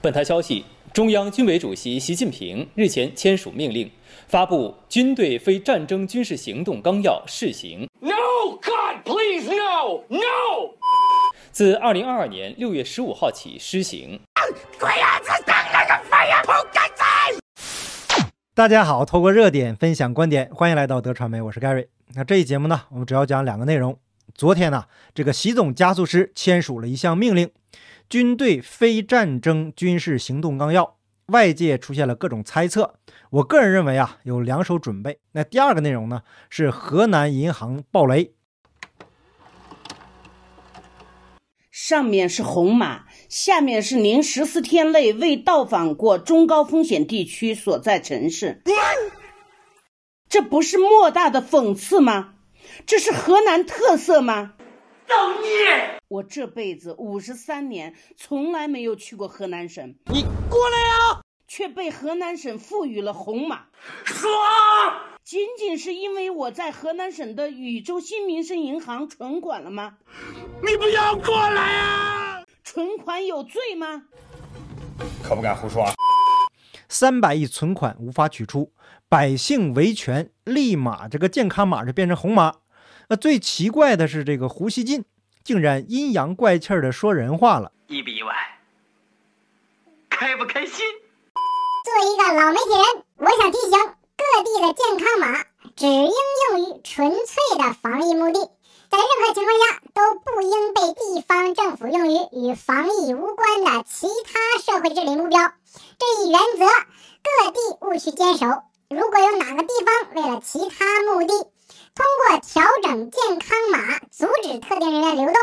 [0.00, 3.90] 本台消息，中央军委主席习近平日前签署命令，
[4.28, 7.88] 发布《军队非战争军事行动纲要》试行。
[7.98, 8.12] No,
[8.62, 10.70] God, please, no, no！
[11.50, 14.20] 自二零二二年六月十五号起施行。
[18.54, 21.88] 大家好，透过热点分享观点，欢迎来到德传媒，我是 Gary。
[22.14, 23.98] 那这一节目呢，我们主要讲两个内容。
[24.32, 27.48] 昨天呢，这个习总加速师签署了一项命令，
[28.08, 30.84] 《军队非战争军事行动纲要》，
[31.26, 32.94] 外界出现了各种猜测。
[33.30, 35.18] 我个人认为啊，有两手准备。
[35.32, 38.32] 那第二个内容呢，是河南银行暴雷。
[41.70, 48.62] 上面是红码，下面是您十四天内未到访过中高风险地区所在城市，
[50.28, 52.34] 这不是莫大的讽刺吗？
[52.84, 54.54] 这是河南特色吗？
[55.08, 55.98] 造孽！
[56.08, 61.20] 我这辈子五十三年从来没有去过河南省，你过来呀！
[61.48, 63.68] 却被河南省赋予了红码，
[64.04, 64.30] 爽！
[65.24, 69.94] 仅仅是因为我在河南省的禹州新民生银行存款了吗？
[70.62, 72.44] 你不要过来啊！
[72.62, 74.04] 存款有罪吗？
[75.22, 75.84] 可不敢胡说。
[75.84, 75.94] 啊！
[76.86, 78.72] 三百亿存款无法取出，
[79.08, 82.56] 百姓维权，立马这个健康码就变成红码。
[83.10, 85.02] 那最奇怪的是，这个胡锡进
[85.42, 87.72] 竟然阴阳怪气的说人话了。
[87.86, 88.34] 意不意外，
[90.10, 90.84] 开不开心？
[91.84, 95.42] 作为一个老媒体人，我想提醒各地的健康码
[95.74, 96.12] 只应
[96.50, 98.40] 用于纯粹的防疫目的，
[98.90, 105.50] 在任何情况下都不应被地方政府用于与防疫无关的其他社会治理目标。
[105.98, 106.66] 这一原则，
[107.24, 108.44] 各地务须坚守。
[108.90, 111.46] 如果有哪个地方为了其他目的，
[111.98, 115.34] 通过调整健康码阻止特定人员流动，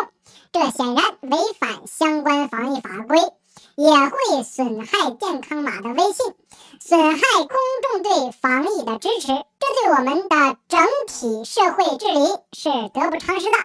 [0.54, 3.20] 这显然违反相关防疫法规。
[3.76, 6.34] 也会损害健康码的威信，
[6.80, 12.20] 损害公众对防疫的支持，这对我们的整体社会治理
[12.54, 13.58] 是得不偿失的。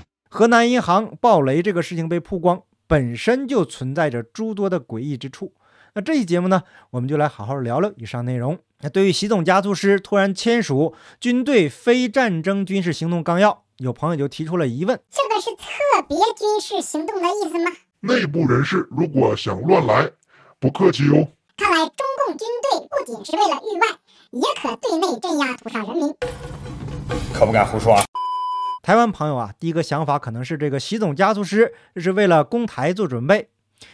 [0.28, 5.54] 河南银行暴雷这个事情被曝光，本身就存在着诸多的诡异之处。
[5.94, 8.58] 那这期节目呢，我们就来好好聊聊以上内容。
[8.82, 13.50] 那对于习总加速师突然签署《军队非战争军事行动纲要》。
[13.76, 17.70] 有朋友就提出了疑问：这个是特别军事行动的意思吗？
[18.00, 20.10] 内部人士如果想乱来，
[20.58, 21.28] 不客气哟。
[21.58, 23.86] 看来中共军队不仅是为了域外，
[24.30, 26.14] 也可对内镇压土上人民。
[27.34, 28.02] 可不敢胡说啊。
[28.82, 33.50] 台湾朋友啊，第一个想法可能是这个习总加速师是为了攻台做准备，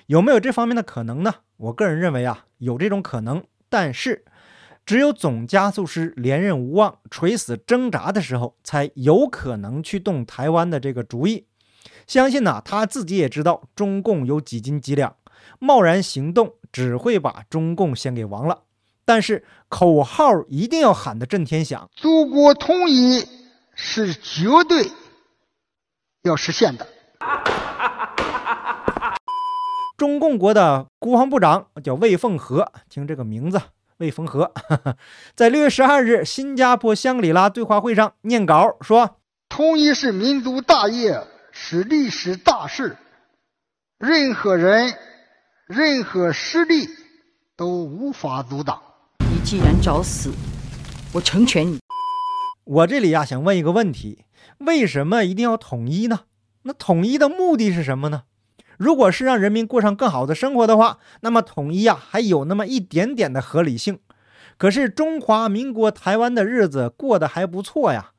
[0.07, 1.35] 有没有这方面的可能呢？
[1.57, 4.25] 我个人认为啊，有这种可能，但是。
[4.87, 11.45] 只有总加速师连任无望、垂死挣扎的时候，才有可能去动台湾的这个主意。
[12.07, 15.17] 相信呢，他自己也知道中共有几斤几两，
[15.59, 18.63] 贸然行动只会把中共先给亡了。
[19.05, 23.27] 但是口号一定要喊得震天响：祖国统一
[23.75, 24.93] 是绝对
[26.23, 26.87] 要实现的。
[29.97, 33.61] 中共国的国防部长叫魏凤和，听这个名字。
[33.99, 34.53] 魏凤和
[35.34, 39.17] 在六月十二日新加坡香格里拉对话会上念稿说
[39.49, 42.97] ：“统一是民族大业，是历史大事，
[43.99, 44.93] 任何人、
[45.67, 46.89] 任何势力
[47.56, 48.83] 都无法阻挡。
[49.21, 50.31] 你既然找死，
[51.15, 51.79] 我成全你。”
[52.65, 54.25] 我这里呀，想问一个问题：
[54.59, 56.25] 为什么一定要统一呢？
[56.65, 58.25] 那统一的目的是什么呢？
[58.78, 63.98] 如果是让人民过上更好的生活的话，那么统一啊还有那么一点点的合理性。
[64.59, 68.12] 可是中华民国台湾的日子过得还不错呀，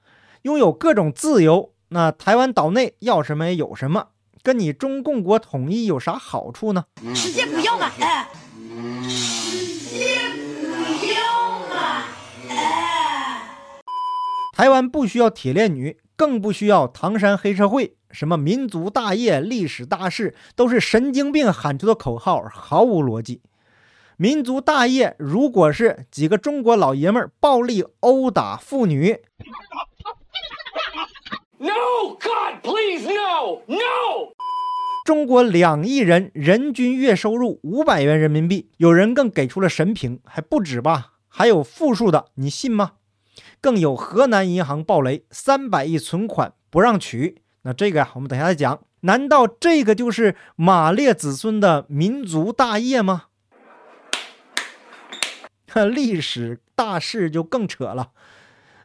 [0.44, 1.73] 拥有各种自由。
[1.90, 4.09] 那台湾岛内要什么有什么，
[4.44, 6.85] 跟你中共国统一有啥好处呢？
[7.16, 7.89] 直接不要嘛！
[8.00, 8.28] 哎，
[9.07, 12.03] 直接不要嘛！
[12.50, 13.41] 哎，
[14.53, 17.96] 台湾不需要铁链女，更不需要唐山黑社会。
[18.12, 23.42] 什么民族大业、历史大事，都是神经病喊出的口号，毫无逻辑。
[24.16, 29.19] 民族大业，如果是几个中国老爷们儿暴力殴打妇女
[31.60, 34.34] ，No God please no no。
[35.06, 41.13] 中国两亿人人均月收入五百元人民币，有人更给出了神评，还不止吧？
[41.28, 42.94] 还有负数的，你信吗？
[43.62, 47.42] 更有河南银行暴雷，三百亿存款不让取。
[47.63, 48.81] 那这个呀，我们等下再讲。
[49.01, 53.25] 难道这个就是马列子孙的民族大业吗？
[55.94, 58.12] 历史大事就更扯了。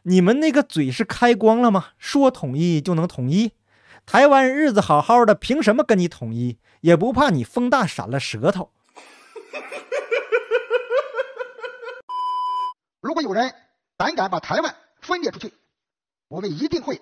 [0.03, 1.87] 你们那个嘴是开光了吗？
[1.97, 3.53] 说统一就能统一？
[4.05, 6.59] 台湾日子好好的，凭什么跟你统一？
[6.81, 8.71] 也不怕你风大闪了舌头。
[12.99, 13.53] 如果有人
[13.97, 15.53] 胆敢把台湾分裂出去，
[16.27, 17.01] 我们一定会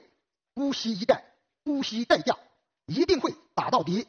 [0.53, 1.21] 不惜一战，
[1.63, 2.35] 不惜代价，
[2.85, 4.05] 一定会打到底。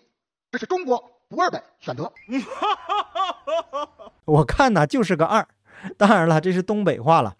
[0.50, 2.12] 这是中国不二的选择。
[4.26, 5.46] 我看呐，就是个二。
[5.96, 7.36] 当然了，这是东北话了。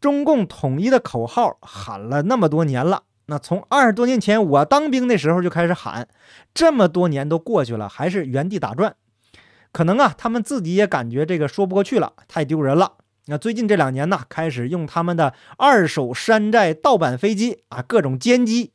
[0.00, 6.08] 中共统一的口号喊了那么多年了，那从二十多年前我当兵的时候就开始喊，
[6.54, 8.96] 这么多年都过去了，还是原地打转。
[9.72, 12.94] 可能啊，他们自己也感觉这个说不过去了，太丢人了。
[13.30, 18.72] 那最近这两年呢，开始用他们的二手山寨盗版飞机啊，各种歼机，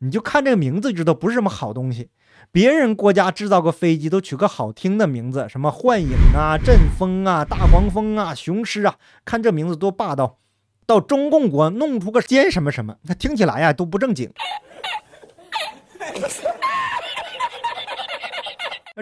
[0.00, 2.10] 你就看这个名字就知道不是什么好东西。
[2.50, 10.38] 别人国家制造个飞机都取个好听的名字，什么幻影啊、阵风啊、大黄蜂啊、雄狮啊，看这名字多霸道。
[10.84, 14.32] 到中共国弄出个歼什么什么，那听起来呀都不正经。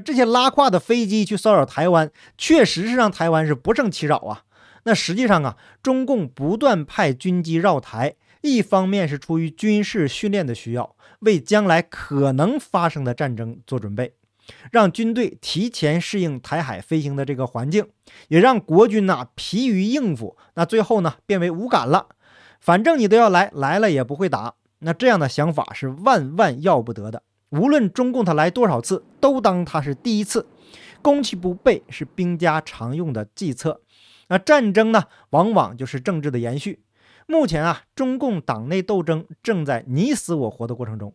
[0.05, 4.43] 这些拉胯的飞机去骚扰台湾，确实是让台湾是不胜其扰啊。
[4.87, 10.94] 那实际上啊，中共不断派军机绕台，一方面是出于军事训练的需要。
[11.21, 14.12] 为将来可能发生的战争做准备，
[14.71, 17.88] 让军队提前适应台海飞行的这个环境，
[18.29, 22.06] 也让国军呐疲于应付，那最后呢变为无感了。
[22.61, 24.55] 反正你都要来，来了也不会打。
[24.79, 27.25] 那这样的想法是万万要不得的。
[27.50, 30.47] 无论中共他来多少次，都当他是第一次。
[31.03, 33.81] 攻其不备是兵家常用的计策。
[34.28, 36.82] 那战争呢，往往就是政治的延续。
[37.26, 41.14] 目前啊，中共党内斗争正在你死我活的过程中。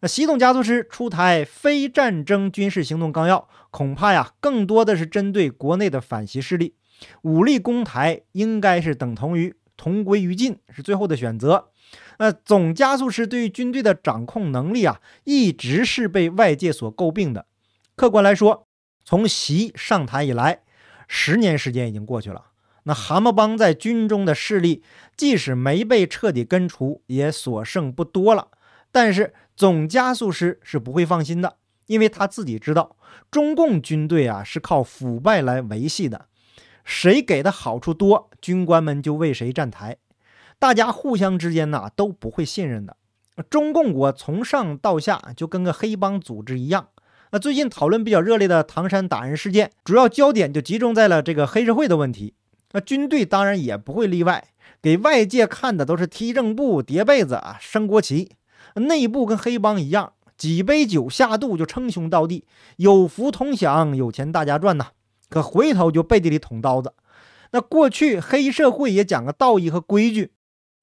[0.00, 6.74] 那习总加速师出台非战争军事行动纲要，恐怕呀，更多的是针对国内的反习势力。
[7.22, 11.70] 武力攻台应该是等同于同归于尽，是最后的选择。
[12.18, 17.46] 那总加速师对于军队的掌控能力啊，一直是被外界所诟病的。
[17.94, 18.66] 客观来说，
[19.04, 20.60] 从习上台以来，
[21.06, 22.45] 十年时间已经过去了。
[22.88, 24.84] 那蛤蟆帮在军中的势力，
[25.16, 28.48] 即使没被彻底根除，也所剩不多了。
[28.92, 31.56] 但是总加速师是不会放心的，
[31.86, 32.94] 因为他自己知道，
[33.28, 36.26] 中共军队啊是靠腐败来维系的，
[36.84, 39.96] 谁给的好处多，军官们就为谁站台，
[40.60, 42.96] 大家互相之间呐都不会信任的。
[43.50, 46.88] 中共国从上到下就跟个黑帮组织一样。
[47.32, 52.34] 那最近讨论比较热烈的唐山打人事件，主要焦点就集中在了这个黑社会的问题。
[52.76, 54.48] 那军队当然也不会例外，
[54.82, 58.32] 给外界看的都是踢正步、叠被子啊、升国旗，
[58.74, 62.44] 内部跟黑帮一样，几杯酒下肚就称兄道弟，
[62.76, 64.88] 有福同享，有钱大家赚呐。
[65.30, 66.92] 可回头就背地里捅刀子。
[67.52, 70.32] 那过去黑社会也讲个道义和规矩，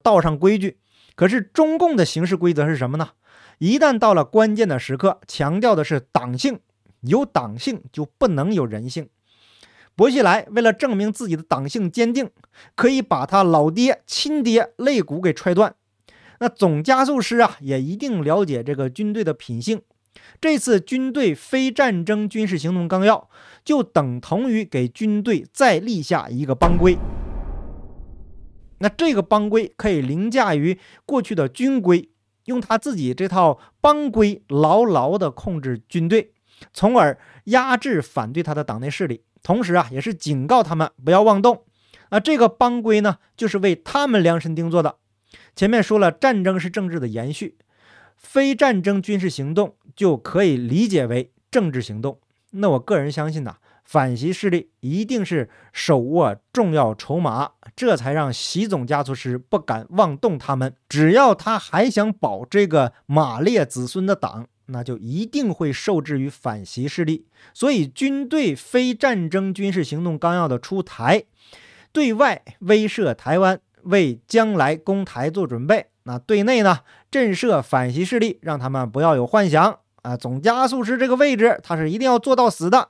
[0.02, 0.80] 道上规矩。
[1.14, 3.10] 可是中共的行事规则是什么呢？
[3.58, 6.58] 一旦到了关键的时刻，强调的是党性，
[7.02, 9.08] 有党性就不能有人性。
[9.96, 12.30] 薄熙来为了证明自己的党性坚定，
[12.74, 15.74] 可以把他老爹亲爹肋骨给踹断。
[16.40, 19.82] 那总加速师啊，也一定了解这个军队的品性。
[20.40, 23.28] 这次军队非战争军事行动纲要，
[23.64, 26.98] 就等同于给军队再立下一个帮规。
[28.78, 32.10] 那这个帮规可以凌驾于过去的军规，
[32.46, 36.32] 用他自己这套帮规牢牢地控制军队，
[36.72, 39.22] 从而压制反对他的党内势力。
[39.44, 41.62] 同时啊，也是警告他们不要妄动。
[42.08, 44.96] 啊，这个帮规呢，就是为他们量身定做的。
[45.54, 47.56] 前面说了，战争是政治的延续，
[48.16, 52.18] 非战争军事行动就可以理解为政治行动。
[52.50, 60.74] 那我个人相信呐，反习势力一定是手握重要筹码，这才让习总加速师不敢妄动他们。
[60.88, 64.46] 只要他还想保这个马列子孙的党。
[64.66, 71.24] 那就一定会受制于反袭势力，所以军队非战争军事行动纲要的出台，
[71.92, 76.80] 对外威慑台湾，为将来攻台做准备；那对内呢，
[77.10, 80.16] 震慑反袭势力，让他们不要有幻想啊！
[80.16, 82.88] 总加速师这个位置，他是一定要做到死的，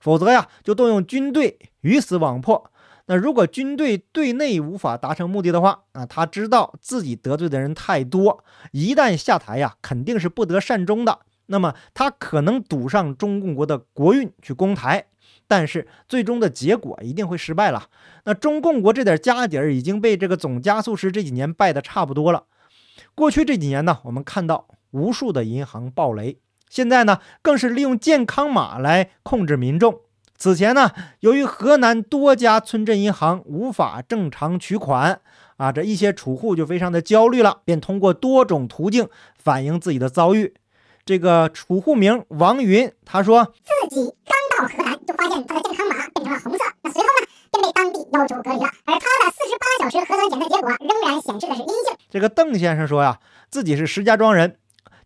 [0.00, 2.70] 否则呀，就动用军队鱼死网破。
[3.08, 11.20] 那如果军队对内无法达成目的的话，啊，他知道自己得罪的人太多，一旦下台呀，肯定是不得善终的。
[11.46, 15.06] 那么他可能赌上中共国的国运去攻台，
[15.46, 17.88] 但是最终的结果一定会失败了。
[18.24, 22.46] 那中共国这点家底儿已经被这个总加速师这几年败得差不多了。
[23.14, 30.00] 过去这几年呢，我们看到无数的银行暴雷，现在呢，更是利用健康码来控制民众。
[30.38, 30.90] 此前呢，
[31.20, 35.20] 由于河南多家村镇银行无法正常取款，
[35.56, 40.54] 啊，这一些储户就非常的焦虑了，便通过多种途径反映自己的遭遇。
[41.04, 43.54] 这个储户名王云，他说
[43.88, 51.96] 自己刚到河南就发现他的健康码变成了红色，那随后呢便被当地要求隔离了，而他的四十八小时核酸检测结果仍然显示的是阴性。
[52.10, 54.58] 这个邓先生说呀，自己是石家庄人，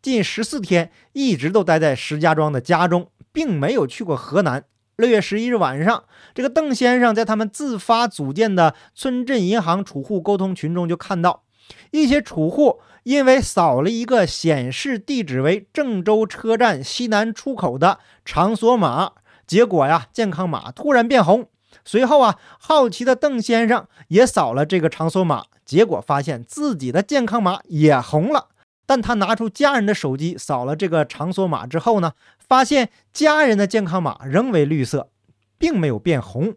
[0.02, 4.64] 近十四天一直都待在石家庄的家中，并没有去过河南。
[5.00, 6.04] 六月十一日晚上，
[6.34, 11.42] 这个邓先生在他们自发组建的村镇银行储户沟通群中就看到，
[11.90, 19.12] 一些储户因为扫了一个显示地址为郑州车站西南出口的场所码，
[19.46, 21.48] 结果呀，健康码突然变红。
[21.84, 28.48] 随后啊，好奇的邓先生也扫了这个场所码，结果发现自己的健康码也红了。
[28.84, 32.12] 但他拿出家人的手机扫了这个场所码之后呢，
[32.50, 35.12] 发现家人的健康码仍为绿色，
[35.56, 36.56] 并没有变红。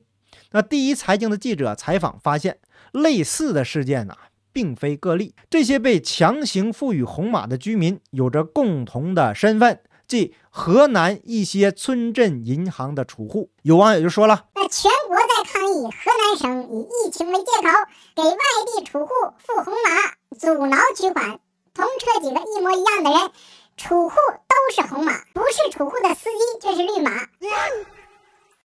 [0.53, 2.57] 那第一财经的记者采访发现，
[2.91, 4.15] 类似的事件呢，
[4.51, 5.35] 并非个例。
[5.51, 13.51] 这些被强行赋予红码的居民有着共同的身份，即河南一些村镇银行的储户。
[13.62, 17.69] 有网友就说了：“那全国在抗议，河南省以疫情为借口
[18.15, 21.39] 给外地储户付红码，阻挠取款。”
[21.75, 23.31] 同车几个一模一样的人，
[23.75, 24.15] 储户
[24.48, 27.12] 都是红码，不是储户的司机却是绿码。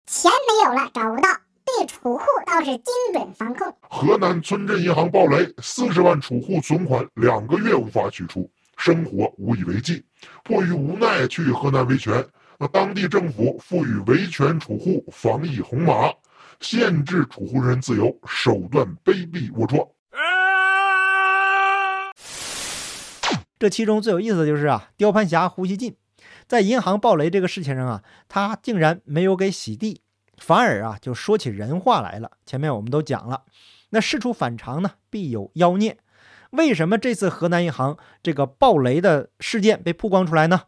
[0.07, 1.28] 钱没有了，找不到，
[1.64, 3.75] 对储户倒是精准防控。
[3.88, 10.04] 河南村镇银行暴雷，四十万储户存款两个月无法取出，生活无以为继，
[10.45, 12.25] 迫于无奈去河南维权。
[12.59, 16.12] 那当地政府赋予维权储户防疫红码，
[16.61, 19.88] 限制储户人身自由，手段卑鄙龌龊。
[23.60, 25.94] 这其中最有意思的就是啊，雕盘侠胡锡进
[26.48, 30.00] 在银行暴雷这个事情上啊，他竟然没有给洗地，
[30.38, 32.30] 反而啊就说起人话来了。
[32.46, 33.42] 前面我们都讲了，
[33.90, 35.98] 那事出反常呢，必有妖孽。
[36.52, 40.62] 为什么这次河南银行这个暴雷的事件被曝光出来呢？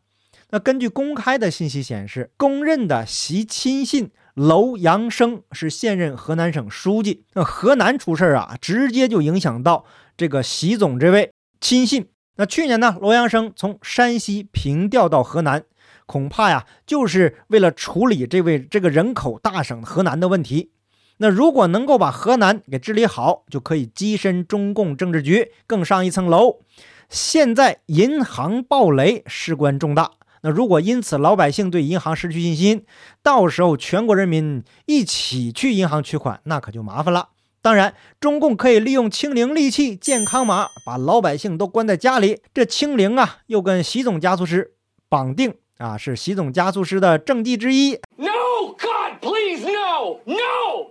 [0.50, 7.24] 那根据公开的信息显示，公认的习亲信楼阳生是现任河南省书记。
[7.32, 12.08] 那河南出事啊，直接就影响到这个习总这位亲信。
[12.36, 15.64] 那去年呢，罗阳生从山西平调到河南，
[16.06, 20.70] 恐怕呀，就是为了处理这位这个人口大省河南的问题。
[21.18, 26.60] 那如果能够把河南给治理好，就可以跻身中共政治局更上一层楼。
[27.08, 30.12] 现在银行暴雷，事关重大。
[30.40, 32.84] 那如果因此老百姓对银行失去信心，
[33.22, 37.28] 到时候全国人民一起去银行取款，那可就麻烦了。
[37.62, 42.40] 当然，中共可以利用清零利器健康码，把老百姓都关在家里。
[42.52, 44.72] 这清零啊，又跟习总加速师
[45.08, 47.92] 绑定啊，是习总加速师的政绩之一。
[48.16, 50.90] No God, please no, no。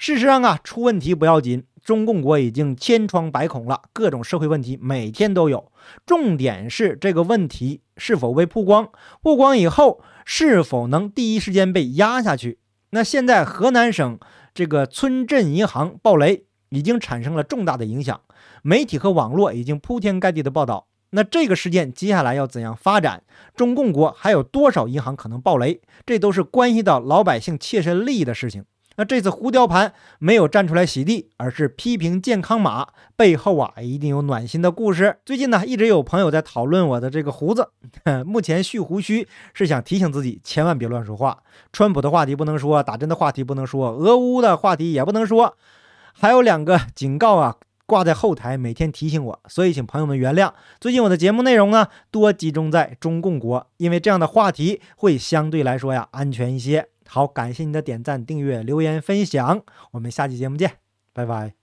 [0.00, 5.70] 事实上啊，出问题不要紧，中共国已经千疮百孔了，各种社会问题每天都有。
[6.04, 8.88] 重点是这个问题是否被曝光，
[9.22, 12.58] 曝光以后是否能第一时间被压下去。
[12.90, 14.18] 那现在河南省。
[14.54, 18.20] 这个村镇银行暴雷已经产生了重大的影响，
[18.62, 20.88] 媒体和网络已经铺天盖地的报道。
[21.10, 23.22] 那这个事件接下来要怎样发展？
[23.54, 25.80] 中共国还有多少银行可能暴雷？
[26.04, 28.64] 这都是关系到老百姓切身利益的事情。
[28.98, 35.18] 那这次胡雕盘没有站出来洗地，而是批评健康码背后啊，一定有暖心的故事。
[35.24, 37.70] 最近呢，一直有朋友在讨论我的这个胡子。
[38.26, 41.38] 目前蓄胡须是想提醒自己，千万别乱说话。
[41.72, 45.56] 川普的话题不能说，打针的话题不能说，俄乌的话题也不能说。
[46.12, 47.54] 还有两个警告啊，
[47.86, 49.40] 挂在后台，每天提醒我。
[49.46, 56.88] 所以请朋友们原谅，最近我的节目内容呢，多集中在中共国，因为这样的话题会相对来说呀安全一些。
[57.08, 59.62] 好，感谢你的点赞、订阅、留言、分享，
[59.92, 60.74] 我们下期节目见，
[61.12, 61.57] 拜拜。